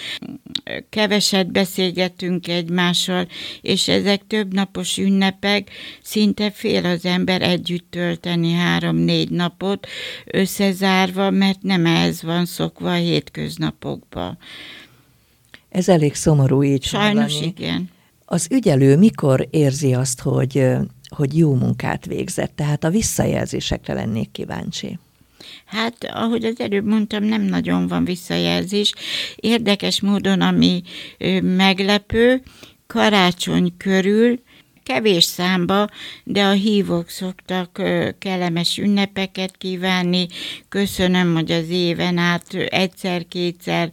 keveset 0.89 1.51
beszélgetünk 1.51 2.47
egymással, 2.47 3.27
és 3.61 3.87
ezek 3.87 4.21
több 4.27 4.53
napos 4.53 4.97
ünnepek, 4.97 5.69
szinte 6.01 6.51
fél 6.51 6.85
az 6.85 7.05
ember 7.05 7.41
együtt 7.41 7.85
tölteni 7.89 8.51
három-négy 8.51 9.29
napot 9.29 9.87
összezárva, 10.25 11.29
mert 11.29 11.61
nem 11.61 11.85
ez 11.85 12.21
van 12.21 12.45
szokva 12.45 12.91
a 12.91 12.95
hétköznapokban. 12.95 14.37
Ez 15.69 15.89
elég 15.89 16.13
szomorú 16.13 16.63
így 16.63 16.83
Sajnos 16.83 17.33
mondani. 17.33 17.53
igen. 17.57 17.89
Az 18.25 18.47
ügyelő 18.51 18.97
mikor 18.97 19.47
érzi 19.49 19.93
azt, 19.93 20.21
hogy 20.21 20.65
hogy 21.15 21.37
jó 21.37 21.55
munkát 21.55 22.05
végzett, 22.05 22.55
tehát 22.55 22.83
a 22.83 22.89
visszajelzésekre 22.89 23.93
lennék 23.93 24.31
kíváncsi. 24.31 24.99
Hát, 25.65 25.95
ahogy 26.13 26.45
az 26.45 26.59
előbb 26.59 26.85
mondtam, 26.85 27.23
nem 27.23 27.41
nagyon 27.41 27.87
van 27.87 28.05
visszajelzés. 28.05 28.93
Érdekes 29.35 30.01
módon, 30.01 30.41
ami 30.41 30.81
meglepő, 31.41 32.41
karácsony 32.87 33.73
körül 33.77 34.39
kevés 34.83 35.23
számba, 35.23 35.89
de 36.23 36.43
a 36.43 36.51
hívók 36.51 37.09
szoktak 37.09 37.81
kellemes 38.19 38.77
ünnepeket 38.77 39.57
kívánni. 39.57 40.27
Köszönöm, 40.69 41.33
hogy 41.33 41.51
az 41.51 41.69
éven 41.69 42.17
át 42.17 42.53
egyszer-kétszer 42.53 43.91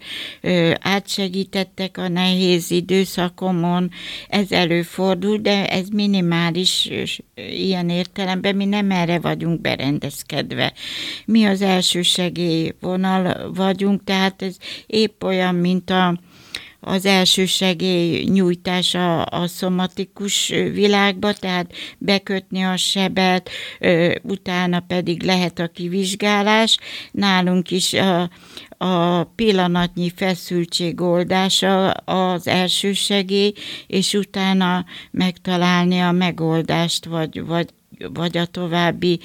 átsegítettek 0.81 1.99
a 1.99 2.09
nehéz 2.09 2.71
időszakomon. 2.71 3.91
Ez 4.29 4.53
előfordul, 4.53 5.37
de 5.37 5.71
ez 5.71 5.89
minimális 5.89 6.91
ilyen 7.35 7.89
értelemben. 7.89 8.57
Mi 8.57 8.65
nem 8.65 8.91
erre 8.91 9.19
vagyunk 9.19 9.61
berendezkedve. 9.61 10.73
Mi 11.25 11.45
az 11.45 11.63
első 11.63 12.03
segélyvonal 12.03 13.53
vagyunk, 13.55 14.05
tehát 14.05 14.43
ez 14.43 14.57
épp 14.87 15.23
olyan, 15.23 15.55
mint 15.55 15.91
a 15.91 16.19
az 16.81 17.07
első 17.07 17.47
segély 17.47 18.25
nyújtása 18.25 19.23
a 19.23 19.47
szomatikus 19.47 20.49
világba, 20.49 21.33
tehát 21.33 21.73
bekötni 21.99 22.63
a 22.63 22.77
sebet, 22.77 23.51
utána 24.23 24.81
pedig 24.81 25.23
lehet 25.23 25.59
a 25.59 25.69
kivizsgálás. 25.69 26.79
Nálunk 27.13 27.71
is 27.71 27.93
a, 27.93 28.31
a 28.85 29.25
pillanatnyi 29.25 30.13
feszültség 30.17 31.01
oldása 31.01 31.91
az 31.91 32.47
első 32.47 32.93
segély, 32.93 33.53
és 33.87 34.15
utána 34.15 34.85
megtalálni 35.11 36.01
a 36.01 36.13
megoldást, 36.13 37.05
vagy, 37.05 37.45
vagy 37.45 37.69
vagy 38.13 38.37
a 38.37 38.47
további 38.47 39.21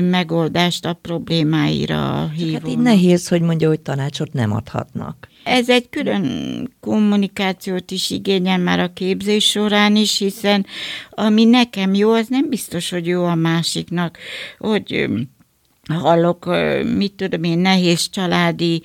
megoldást 0.00 0.84
a 0.84 0.92
problémáira 0.92 2.22
a 2.22 2.28
hívónak. 2.28 2.62
Hát 2.62 2.70
így 2.70 2.78
nehéz, 2.78 3.28
hogy 3.28 3.40
mondja, 3.40 3.68
hogy 3.68 3.80
tanácsot 3.80 4.32
nem 4.32 4.52
adhatnak. 4.52 5.28
Ez 5.48 5.68
egy 5.68 5.88
külön 5.88 6.68
kommunikációt 6.80 7.90
is 7.90 8.10
igényel 8.10 8.58
már 8.58 8.80
a 8.80 8.92
képzés 8.92 9.44
során 9.44 9.96
is, 9.96 10.18
hiszen 10.18 10.66
ami 11.10 11.44
nekem 11.44 11.94
jó, 11.94 12.12
az 12.12 12.26
nem 12.28 12.48
biztos, 12.48 12.90
hogy 12.90 13.06
jó 13.06 13.24
a 13.24 13.34
másiknak, 13.34 14.18
hogy 14.58 15.08
hallok, 15.94 16.50
mit 16.96 17.12
tudom 17.12 17.42
én, 17.42 17.58
nehéz 17.58 18.08
családi, 18.10 18.82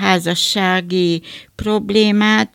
házassági 0.00 1.22
problémát, 1.54 2.52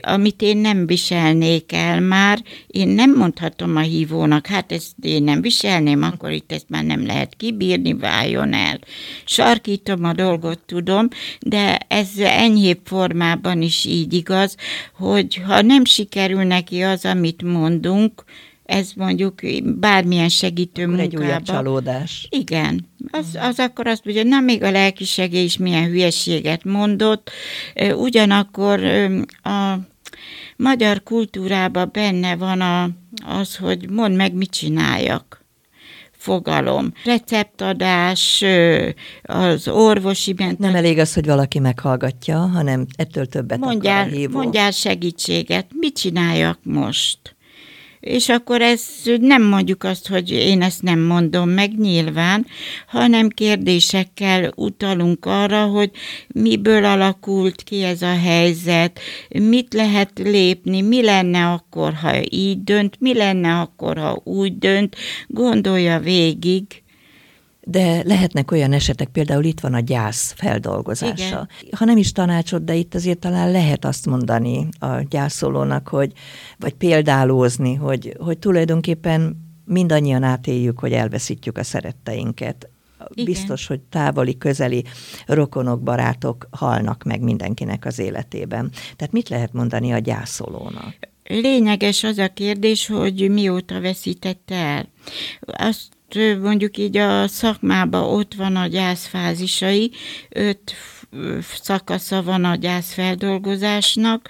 amit 0.00 0.42
én 0.42 0.56
nem 0.56 0.86
viselnék 0.86 1.72
el 1.72 2.00
már, 2.00 2.42
én 2.66 2.88
nem 2.88 3.14
mondhatom 3.16 3.76
a 3.76 3.80
hívónak, 3.80 4.46
hát 4.46 4.72
ezt 4.72 4.92
én 5.02 5.22
nem 5.22 5.40
viselném, 5.40 6.02
akkor 6.02 6.30
itt 6.30 6.52
ezt 6.52 6.68
már 6.68 6.84
nem 6.84 7.06
lehet 7.06 7.34
kibírni, 7.36 7.94
váljon 7.94 8.52
el. 8.52 8.78
Sarkítom 9.24 10.04
a 10.04 10.12
dolgot, 10.12 10.58
tudom, 10.58 11.08
de 11.40 11.78
ez 11.88 12.08
enyhébb 12.18 12.80
formában 12.84 13.62
is 13.62 13.84
így 13.84 14.12
igaz, 14.12 14.56
hogy 14.94 15.40
ha 15.46 15.62
nem 15.62 15.84
sikerül 15.84 16.42
neki 16.42 16.82
az, 16.82 17.04
amit 17.04 17.42
mondunk, 17.42 18.24
ez 18.70 18.90
mondjuk 18.96 19.34
bármilyen 19.64 20.28
segítő 20.28 20.82
akkor 20.82 20.94
munkában. 20.94 21.20
Egy 21.20 21.28
újabb 21.28 21.42
csalódás. 21.42 22.26
Igen. 22.30 22.88
Az, 23.10 23.38
az 23.40 23.58
akkor 23.58 23.86
azt 23.86 24.04
mondja, 24.04 24.24
na 24.24 24.40
még 24.40 24.62
a 24.62 24.70
lelkisegély 24.70 25.44
is 25.44 25.56
milyen 25.56 25.84
hülyeséget 25.84 26.64
mondott. 26.64 27.30
Ugyanakkor 27.94 28.84
a 29.42 29.74
magyar 30.56 31.02
kultúrában 31.02 31.88
benne 31.92 32.36
van 32.36 32.60
a, 32.60 32.90
az, 33.24 33.56
hogy 33.56 33.90
mondd 33.90 34.14
meg, 34.14 34.34
mit 34.34 34.50
csináljak 34.50 35.44
fogalom. 36.12 36.92
Receptadás, 37.04 38.44
az 39.22 39.68
orvosi 39.68 40.34
ment. 40.36 40.58
Nem 40.58 40.74
elég 40.74 40.98
az, 40.98 41.14
hogy 41.14 41.26
valaki 41.26 41.58
meghallgatja, 41.58 42.38
hanem 42.38 42.86
ettől 42.96 43.26
többet 43.26 43.58
mondjál, 43.58 44.00
akar 44.00 44.12
a 44.12 44.16
hívó. 44.16 44.38
Mondjál 44.38 44.70
segítséget. 44.70 45.66
Mit 45.74 45.98
csináljak 45.98 46.58
most? 46.62 47.18
És 48.00 48.28
akkor 48.28 48.62
ez 48.62 48.82
nem 49.20 49.42
mondjuk 49.42 49.84
azt, 49.84 50.08
hogy 50.08 50.30
én 50.30 50.62
ezt 50.62 50.82
nem 50.82 51.00
mondom 51.00 51.48
meg 51.48 51.78
nyilván, 51.78 52.46
hanem 52.86 53.28
kérdésekkel 53.28 54.52
utalunk 54.56 55.26
arra, 55.26 55.64
hogy 55.64 55.90
miből 56.28 56.84
alakult 56.84 57.62
ki 57.62 57.82
ez 57.82 58.02
a 58.02 58.18
helyzet, 58.18 59.00
mit 59.28 59.74
lehet 59.74 60.10
lépni, 60.18 60.80
mi 60.80 61.02
lenne 61.02 61.46
akkor, 61.46 61.94
ha 61.94 62.12
így 62.30 62.64
dönt, 62.64 63.00
mi 63.00 63.14
lenne 63.14 63.60
akkor, 63.60 63.98
ha 63.98 64.20
úgy 64.24 64.58
dönt, 64.58 64.96
gondolja 65.26 65.98
végig 65.98 66.64
de 67.62 68.02
lehetnek 68.04 68.50
olyan 68.50 68.72
esetek, 68.72 69.08
például 69.08 69.44
itt 69.44 69.60
van 69.60 69.74
a 69.74 69.80
gyász 69.80 70.32
feldolgozása. 70.36 71.48
Igen. 71.60 71.74
Ha 71.76 71.84
nem 71.84 71.96
is 71.96 72.12
tanácsod, 72.12 72.62
de 72.62 72.74
itt 72.74 72.94
azért 72.94 73.18
talán 73.18 73.50
lehet 73.50 73.84
azt 73.84 74.06
mondani 74.06 74.68
a 74.78 75.00
gyászolónak, 75.08 75.88
hogy, 75.88 76.12
vagy 76.58 76.74
példálózni, 76.74 77.74
hogy, 77.74 78.16
hogy 78.18 78.38
tulajdonképpen 78.38 79.48
mindannyian 79.64 80.22
átéljük, 80.22 80.78
hogy 80.78 80.92
elveszítjük 80.92 81.58
a 81.58 81.62
szeretteinket. 81.62 82.68
Igen. 83.08 83.24
Biztos, 83.24 83.66
hogy 83.66 83.80
távoli, 83.80 84.38
közeli 84.38 84.84
rokonok, 85.26 85.82
barátok 85.82 86.48
halnak 86.50 87.02
meg 87.02 87.20
mindenkinek 87.20 87.84
az 87.84 87.98
életében. 87.98 88.70
Tehát 88.96 89.12
mit 89.12 89.28
lehet 89.28 89.52
mondani 89.52 89.92
a 89.92 89.98
gyászolónak? 89.98 90.94
Lényeges 91.24 92.04
az 92.04 92.18
a 92.18 92.28
kérdés, 92.28 92.86
hogy 92.86 93.30
mióta 93.30 93.80
veszítette 93.80 94.54
el. 94.54 94.88
Azt 95.40 95.88
mondjuk 96.14 96.76
így 96.76 96.96
a 96.96 97.28
szakmában 97.28 98.02
ott 98.02 98.34
van 98.34 98.56
a 98.56 98.66
gyászfázisai, 98.66 99.92
öt 100.28 100.74
szakasza 101.62 102.22
van 102.22 102.44
a 102.44 102.54
gyászfeldolgozásnak. 102.54 104.28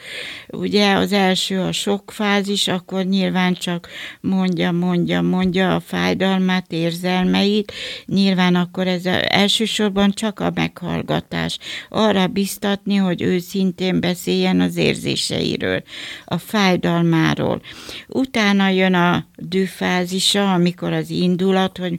Ugye 0.49 0.93
az 0.93 1.13
első 1.13 1.61
a 1.61 1.73
sok 1.73 2.11
fázis, 2.11 2.69
akkor 2.69 3.05
nyilván 3.05 3.55
csak 3.55 3.89
mondja, 4.21 4.73
mondja, 4.73 5.23
mondja 5.23 5.75
a 5.75 5.81
fájdalmát, 5.81 6.73
érzelmeit. 6.73 7.73
Nyilván 8.07 8.55
akkor 8.55 8.87
ez 8.87 9.07
a, 9.07 9.35
elsősorban 9.35 10.11
csak 10.11 10.41
a 10.41 10.53
meghallgatás. 10.55 11.59
Arra 11.89 12.27
biztatni, 12.27 12.97
hogy 12.97 13.23
őszintén 13.23 14.01
beszéljen 14.01 14.61
az 14.61 14.77
érzéseiről, 14.77 15.83
a 16.25 16.39
fájdalmáról. 16.39 17.63
Utána 18.09 18.69
jön 18.69 18.95
a 18.95 19.27
dühfázisa, 19.37 20.53
amikor 20.53 20.93
az 20.93 21.11
indulat, 21.11 21.79
hogy 21.79 21.97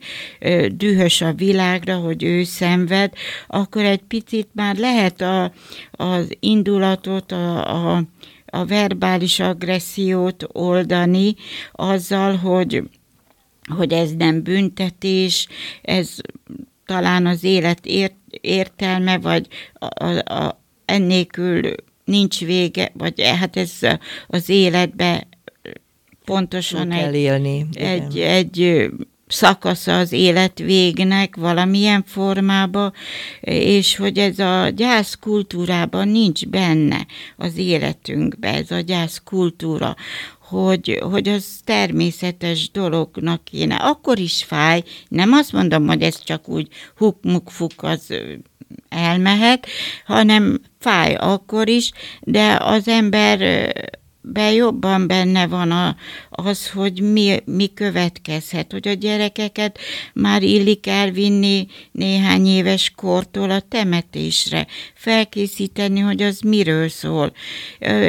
dühös 0.76 1.22
a 1.22 1.34
világra, 1.34 1.96
hogy 1.96 2.24
ő 2.24 2.44
szenved, 2.44 3.14
akkor 3.48 3.84
egy 3.84 4.02
picit 4.08 4.48
már 4.54 4.71
már 4.72 4.80
lehet 4.80 5.22
a, 5.22 5.52
az 5.92 6.36
indulatot, 6.40 7.32
a, 7.32 7.96
a, 7.96 8.04
a 8.46 8.66
verbális 8.66 9.40
agressziót 9.40 10.48
oldani 10.52 11.36
azzal, 11.72 12.36
hogy, 12.36 12.84
hogy 13.76 13.94
ez 13.94 14.12
nem 14.12 14.44
büntetés, 14.44 15.48
ez 15.82 16.16
talán 16.86 17.26
az 17.26 17.44
élet 17.44 17.86
ért, 17.86 18.16
értelme, 18.42 19.18
vagy 19.18 19.48
a, 19.74 20.06
a, 20.06 20.34
a, 20.34 20.62
ennélkül 20.86 21.76
nincs 22.06 22.40
vége, 22.40 22.92
vagy 22.94 23.22
hát 23.22 23.58
ez 23.58 23.72
az 24.28 24.50
életbe 24.50 25.28
pontosan 26.26 26.92
egy, 26.92 27.16
élni. 27.16 27.66
egy, 27.74 28.20
egy 28.20 28.90
szakasza 29.32 29.98
az 29.98 30.12
életvégnek 30.12 31.36
valamilyen 31.36 32.04
formába, 32.08 32.92
és 33.42 33.96
hogy 33.96 34.18
ez 34.18 34.40
a 34.40 34.70
gyász 34.70 35.18
kultúrában 35.22 36.08
nincs 36.08 36.46
benne 36.48 37.06
az 37.38 37.58
életünkben, 37.58 38.54
ez 38.54 38.72
a 38.72 38.80
gyász 38.80 39.22
kultúra, 39.26 39.96
hogy, 40.40 41.00
hogy 41.12 41.28
az 41.28 41.46
természetes 41.64 42.72
dolognak 42.72 43.44
kéne. 43.44 43.76
Akkor 43.76 44.20
is 44.20 44.44
fáj, 44.44 44.84
nem 45.08 45.32
azt 45.32 45.52
mondom, 45.52 45.88
hogy 45.88 46.02
ez 46.02 46.24
csak 46.24 46.48
úgy 46.48 46.68
huk-muk-fuk 46.98 47.74
az 47.78 48.14
elmehet, 48.90 49.68
hanem 50.06 50.62
fáj 50.80 51.16
akkor 51.16 51.68
is, 51.70 51.92
de 52.22 52.58
az 52.62 52.88
ember 52.88 53.40
be 54.22 54.52
jobban 54.52 55.08
benne 55.08 55.48
van 55.48 55.72
a, 55.72 55.96
az, 56.30 56.70
hogy 56.70 57.02
mi, 57.02 57.40
mi 57.46 57.74
következhet, 57.74 58.72
hogy 58.72 58.88
a 58.88 58.94
gyerekeket 58.94 59.80
már 60.14 60.44
illik 60.44 60.88
elvinni 60.88 61.68
néhány 61.92 62.48
éves 62.48 62.92
kortól 62.96 63.50
a 63.50 63.60
temetésre, 63.60 64.68
felkészíteni, 64.94 66.00
hogy 66.00 66.22
az 66.22 66.40
miről 66.40 66.90
szól. 66.90 67.34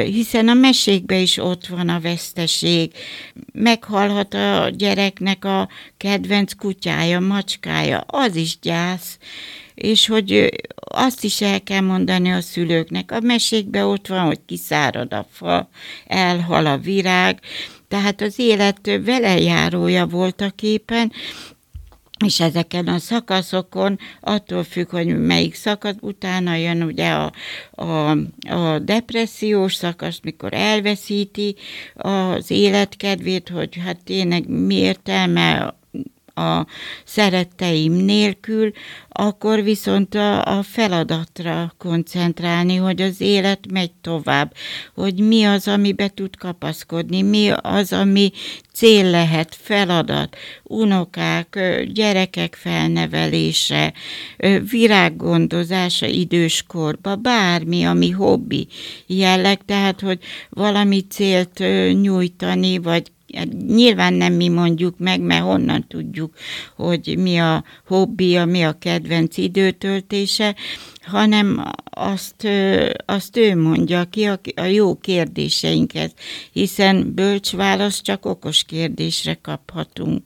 Hiszen 0.05 0.47
a 0.47 0.53
mesékben 0.53 1.19
is 1.19 1.37
ott 1.37 1.67
van 1.67 1.89
a 1.89 1.99
veszteség. 1.99 2.91
Meghalhat 3.53 4.33
a 4.33 4.69
gyereknek 4.69 5.45
a 5.45 5.69
kedvenc 5.97 6.53
kutyája, 6.53 7.19
macskája, 7.19 7.99
az 7.99 8.35
is 8.35 8.59
gyász 8.61 9.17
és 9.75 10.07
hogy 10.07 10.49
azt 10.75 11.23
is 11.23 11.41
el 11.41 11.63
kell 11.63 11.81
mondani 11.81 12.31
a 12.31 12.41
szülőknek. 12.41 13.11
A 13.11 13.19
mesékben 13.19 13.85
ott 13.85 14.07
van, 14.07 14.25
hogy 14.25 14.39
kiszárad 14.45 15.13
a 15.13 15.27
fa, 15.31 15.69
elhal 16.07 16.65
a 16.65 16.77
virág, 16.77 17.39
tehát 17.87 18.21
az 18.21 18.39
élet 18.39 18.99
velejárója 19.05 20.05
volt 20.05 20.41
a 20.41 20.49
képen, 20.55 21.11
és 22.25 22.39
ezeken 22.39 22.87
a 22.87 22.99
szakaszokon, 22.99 23.99
attól 24.21 24.63
függ, 24.63 24.89
hogy 24.89 25.19
melyik 25.19 25.55
szakasz, 25.55 25.95
utána 25.99 26.55
jön 26.55 26.83
ugye 26.83 27.09
a, 27.09 27.31
a, 27.71 28.09
a 28.49 28.79
depressziós 28.79 29.73
szakasz, 29.73 30.19
mikor 30.23 30.53
elveszíti 30.53 31.55
az 31.93 32.51
életkedvét, 32.51 33.49
hogy 33.49 33.77
hát 33.83 34.03
tényleg 34.03 34.47
mi 34.47 34.75
értelme 34.75 35.75
a 36.35 36.65
szeretteim 37.03 37.93
nélkül, 37.93 38.71
akkor 39.09 39.63
viszont 39.63 40.15
a, 40.15 40.57
a 40.57 40.63
feladatra 40.63 41.73
koncentrálni, 41.77 42.75
hogy 42.75 43.01
az 43.01 43.21
élet 43.21 43.71
megy 43.71 43.91
tovább, 44.01 44.53
hogy 44.95 45.19
mi 45.19 45.43
az, 45.43 45.67
amibe 45.67 46.07
tud 46.07 46.35
kapaszkodni, 46.35 47.21
mi 47.21 47.49
az, 47.61 47.93
ami 47.93 48.31
cél 48.73 49.09
lehet, 49.09 49.55
feladat, 49.61 50.35
unokák, 50.63 51.59
gyerekek 51.93 52.55
felnevelése, 52.55 53.93
virággondozása 54.69 56.05
időskorba, 56.05 57.15
bármi, 57.15 57.83
ami 57.83 58.09
hobbi 58.09 58.67
jelleg, 59.07 59.65
tehát, 59.65 60.01
hogy 60.01 60.19
valami 60.49 60.99
célt 61.09 61.63
nyújtani, 62.01 62.77
vagy 62.77 63.11
nyilván 63.67 64.13
nem 64.13 64.33
mi 64.33 64.47
mondjuk 64.47 64.97
meg, 64.97 65.21
mert 65.21 65.43
honnan 65.43 65.87
tudjuk, 65.87 66.33
hogy 66.75 67.15
mi 67.17 67.37
a 67.37 67.63
hobbija, 67.85 68.45
mi 68.45 68.63
a 68.63 68.77
kedvenc 68.79 69.37
időtöltése, 69.37 70.55
hanem 71.01 71.71
azt, 71.83 72.47
azt 73.05 73.37
ő 73.37 73.55
mondja 73.55 74.05
ki 74.05 74.23
a, 74.23 74.39
a 74.55 74.63
jó 74.63 74.95
kérdéseinkhez, 74.95 76.13
hiszen 76.51 77.13
bölcs 77.13 77.51
válasz 77.51 78.01
csak 78.01 78.25
okos 78.25 78.63
kérdésre 78.63 79.39
kaphatunk. 79.41 80.23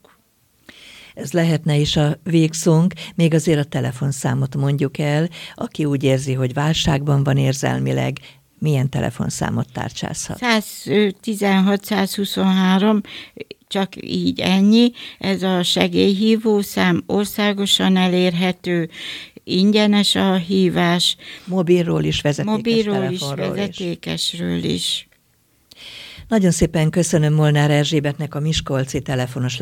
Ez 1.17 1.31
lehetne 1.31 1.77
is 1.77 1.95
a 1.95 2.17
végszónk, 2.23 2.93
még 3.15 3.33
azért 3.33 3.59
a 3.59 3.63
telefonszámot 3.63 4.55
mondjuk 4.55 4.97
el, 4.97 5.29
aki 5.55 5.85
úgy 5.85 6.03
érzi, 6.03 6.33
hogy 6.33 6.53
válságban 6.53 7.23
van 7.23 7.37
érzelmileg, 7.37 8.17
milyen 8.59 8.89
telefonszámot 8.89 9.67
tárcsázhat? 9.73 10.37
116-123, 10.41 13.03
csak 13.67 13.93
így 14.01 14.39
ennyi. 14.39 14.91
Ez 15.19 15.43
a 15.43 15.63
segélyhívó 15.63 16.61
szám 16.61 17.03
országosan 17.05 17.97
elérhető, 17.97 18.89
ingyenes 19.43 20.15
a 20.15 20.35
hívás. 20.35 21.15
Mobilról 21.45 22.03
is, 22.03 22.21
vezetékes 22.21 22.55
Mobilról 22.55 23.11
is, 23.11 23.21
vezetékesről 23.35 24.63
is. 24.63 24.73
is. 24.73 25.07
Nagyon 26.27 26.51
szépen 26.51 26.89
köszönöm 26.89 27.33
Molnár 27.33 27.71
Erzsébetnek, 27.71 28.35
a 28.35 28.39
Miskolci 28.39 29.01
Telefonos 29.01 29.59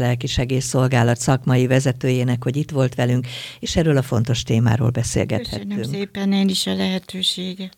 Szolgálat 0.59 1.17
szakmai 1.17 1.67
vezetőjének, 1.67 2.43
hogy 2.43 2.55
itt 2.55 2.71
volt 2.71 2.95
velünk, 2.95 3.27
és 3.59 3.75
erről 3.75 3.97
a 3.97 4.01
fontos 4.01 4.43
témáról 4.43 4.89
beszélgethettünk. 4.89 5.75
Köszönöm 5.75 5.99
szépen 5.99 6.31
én 6.31 6.49
is 6.49 6.67
a 6.67 6.75
lehetőséget. 6.75 7.77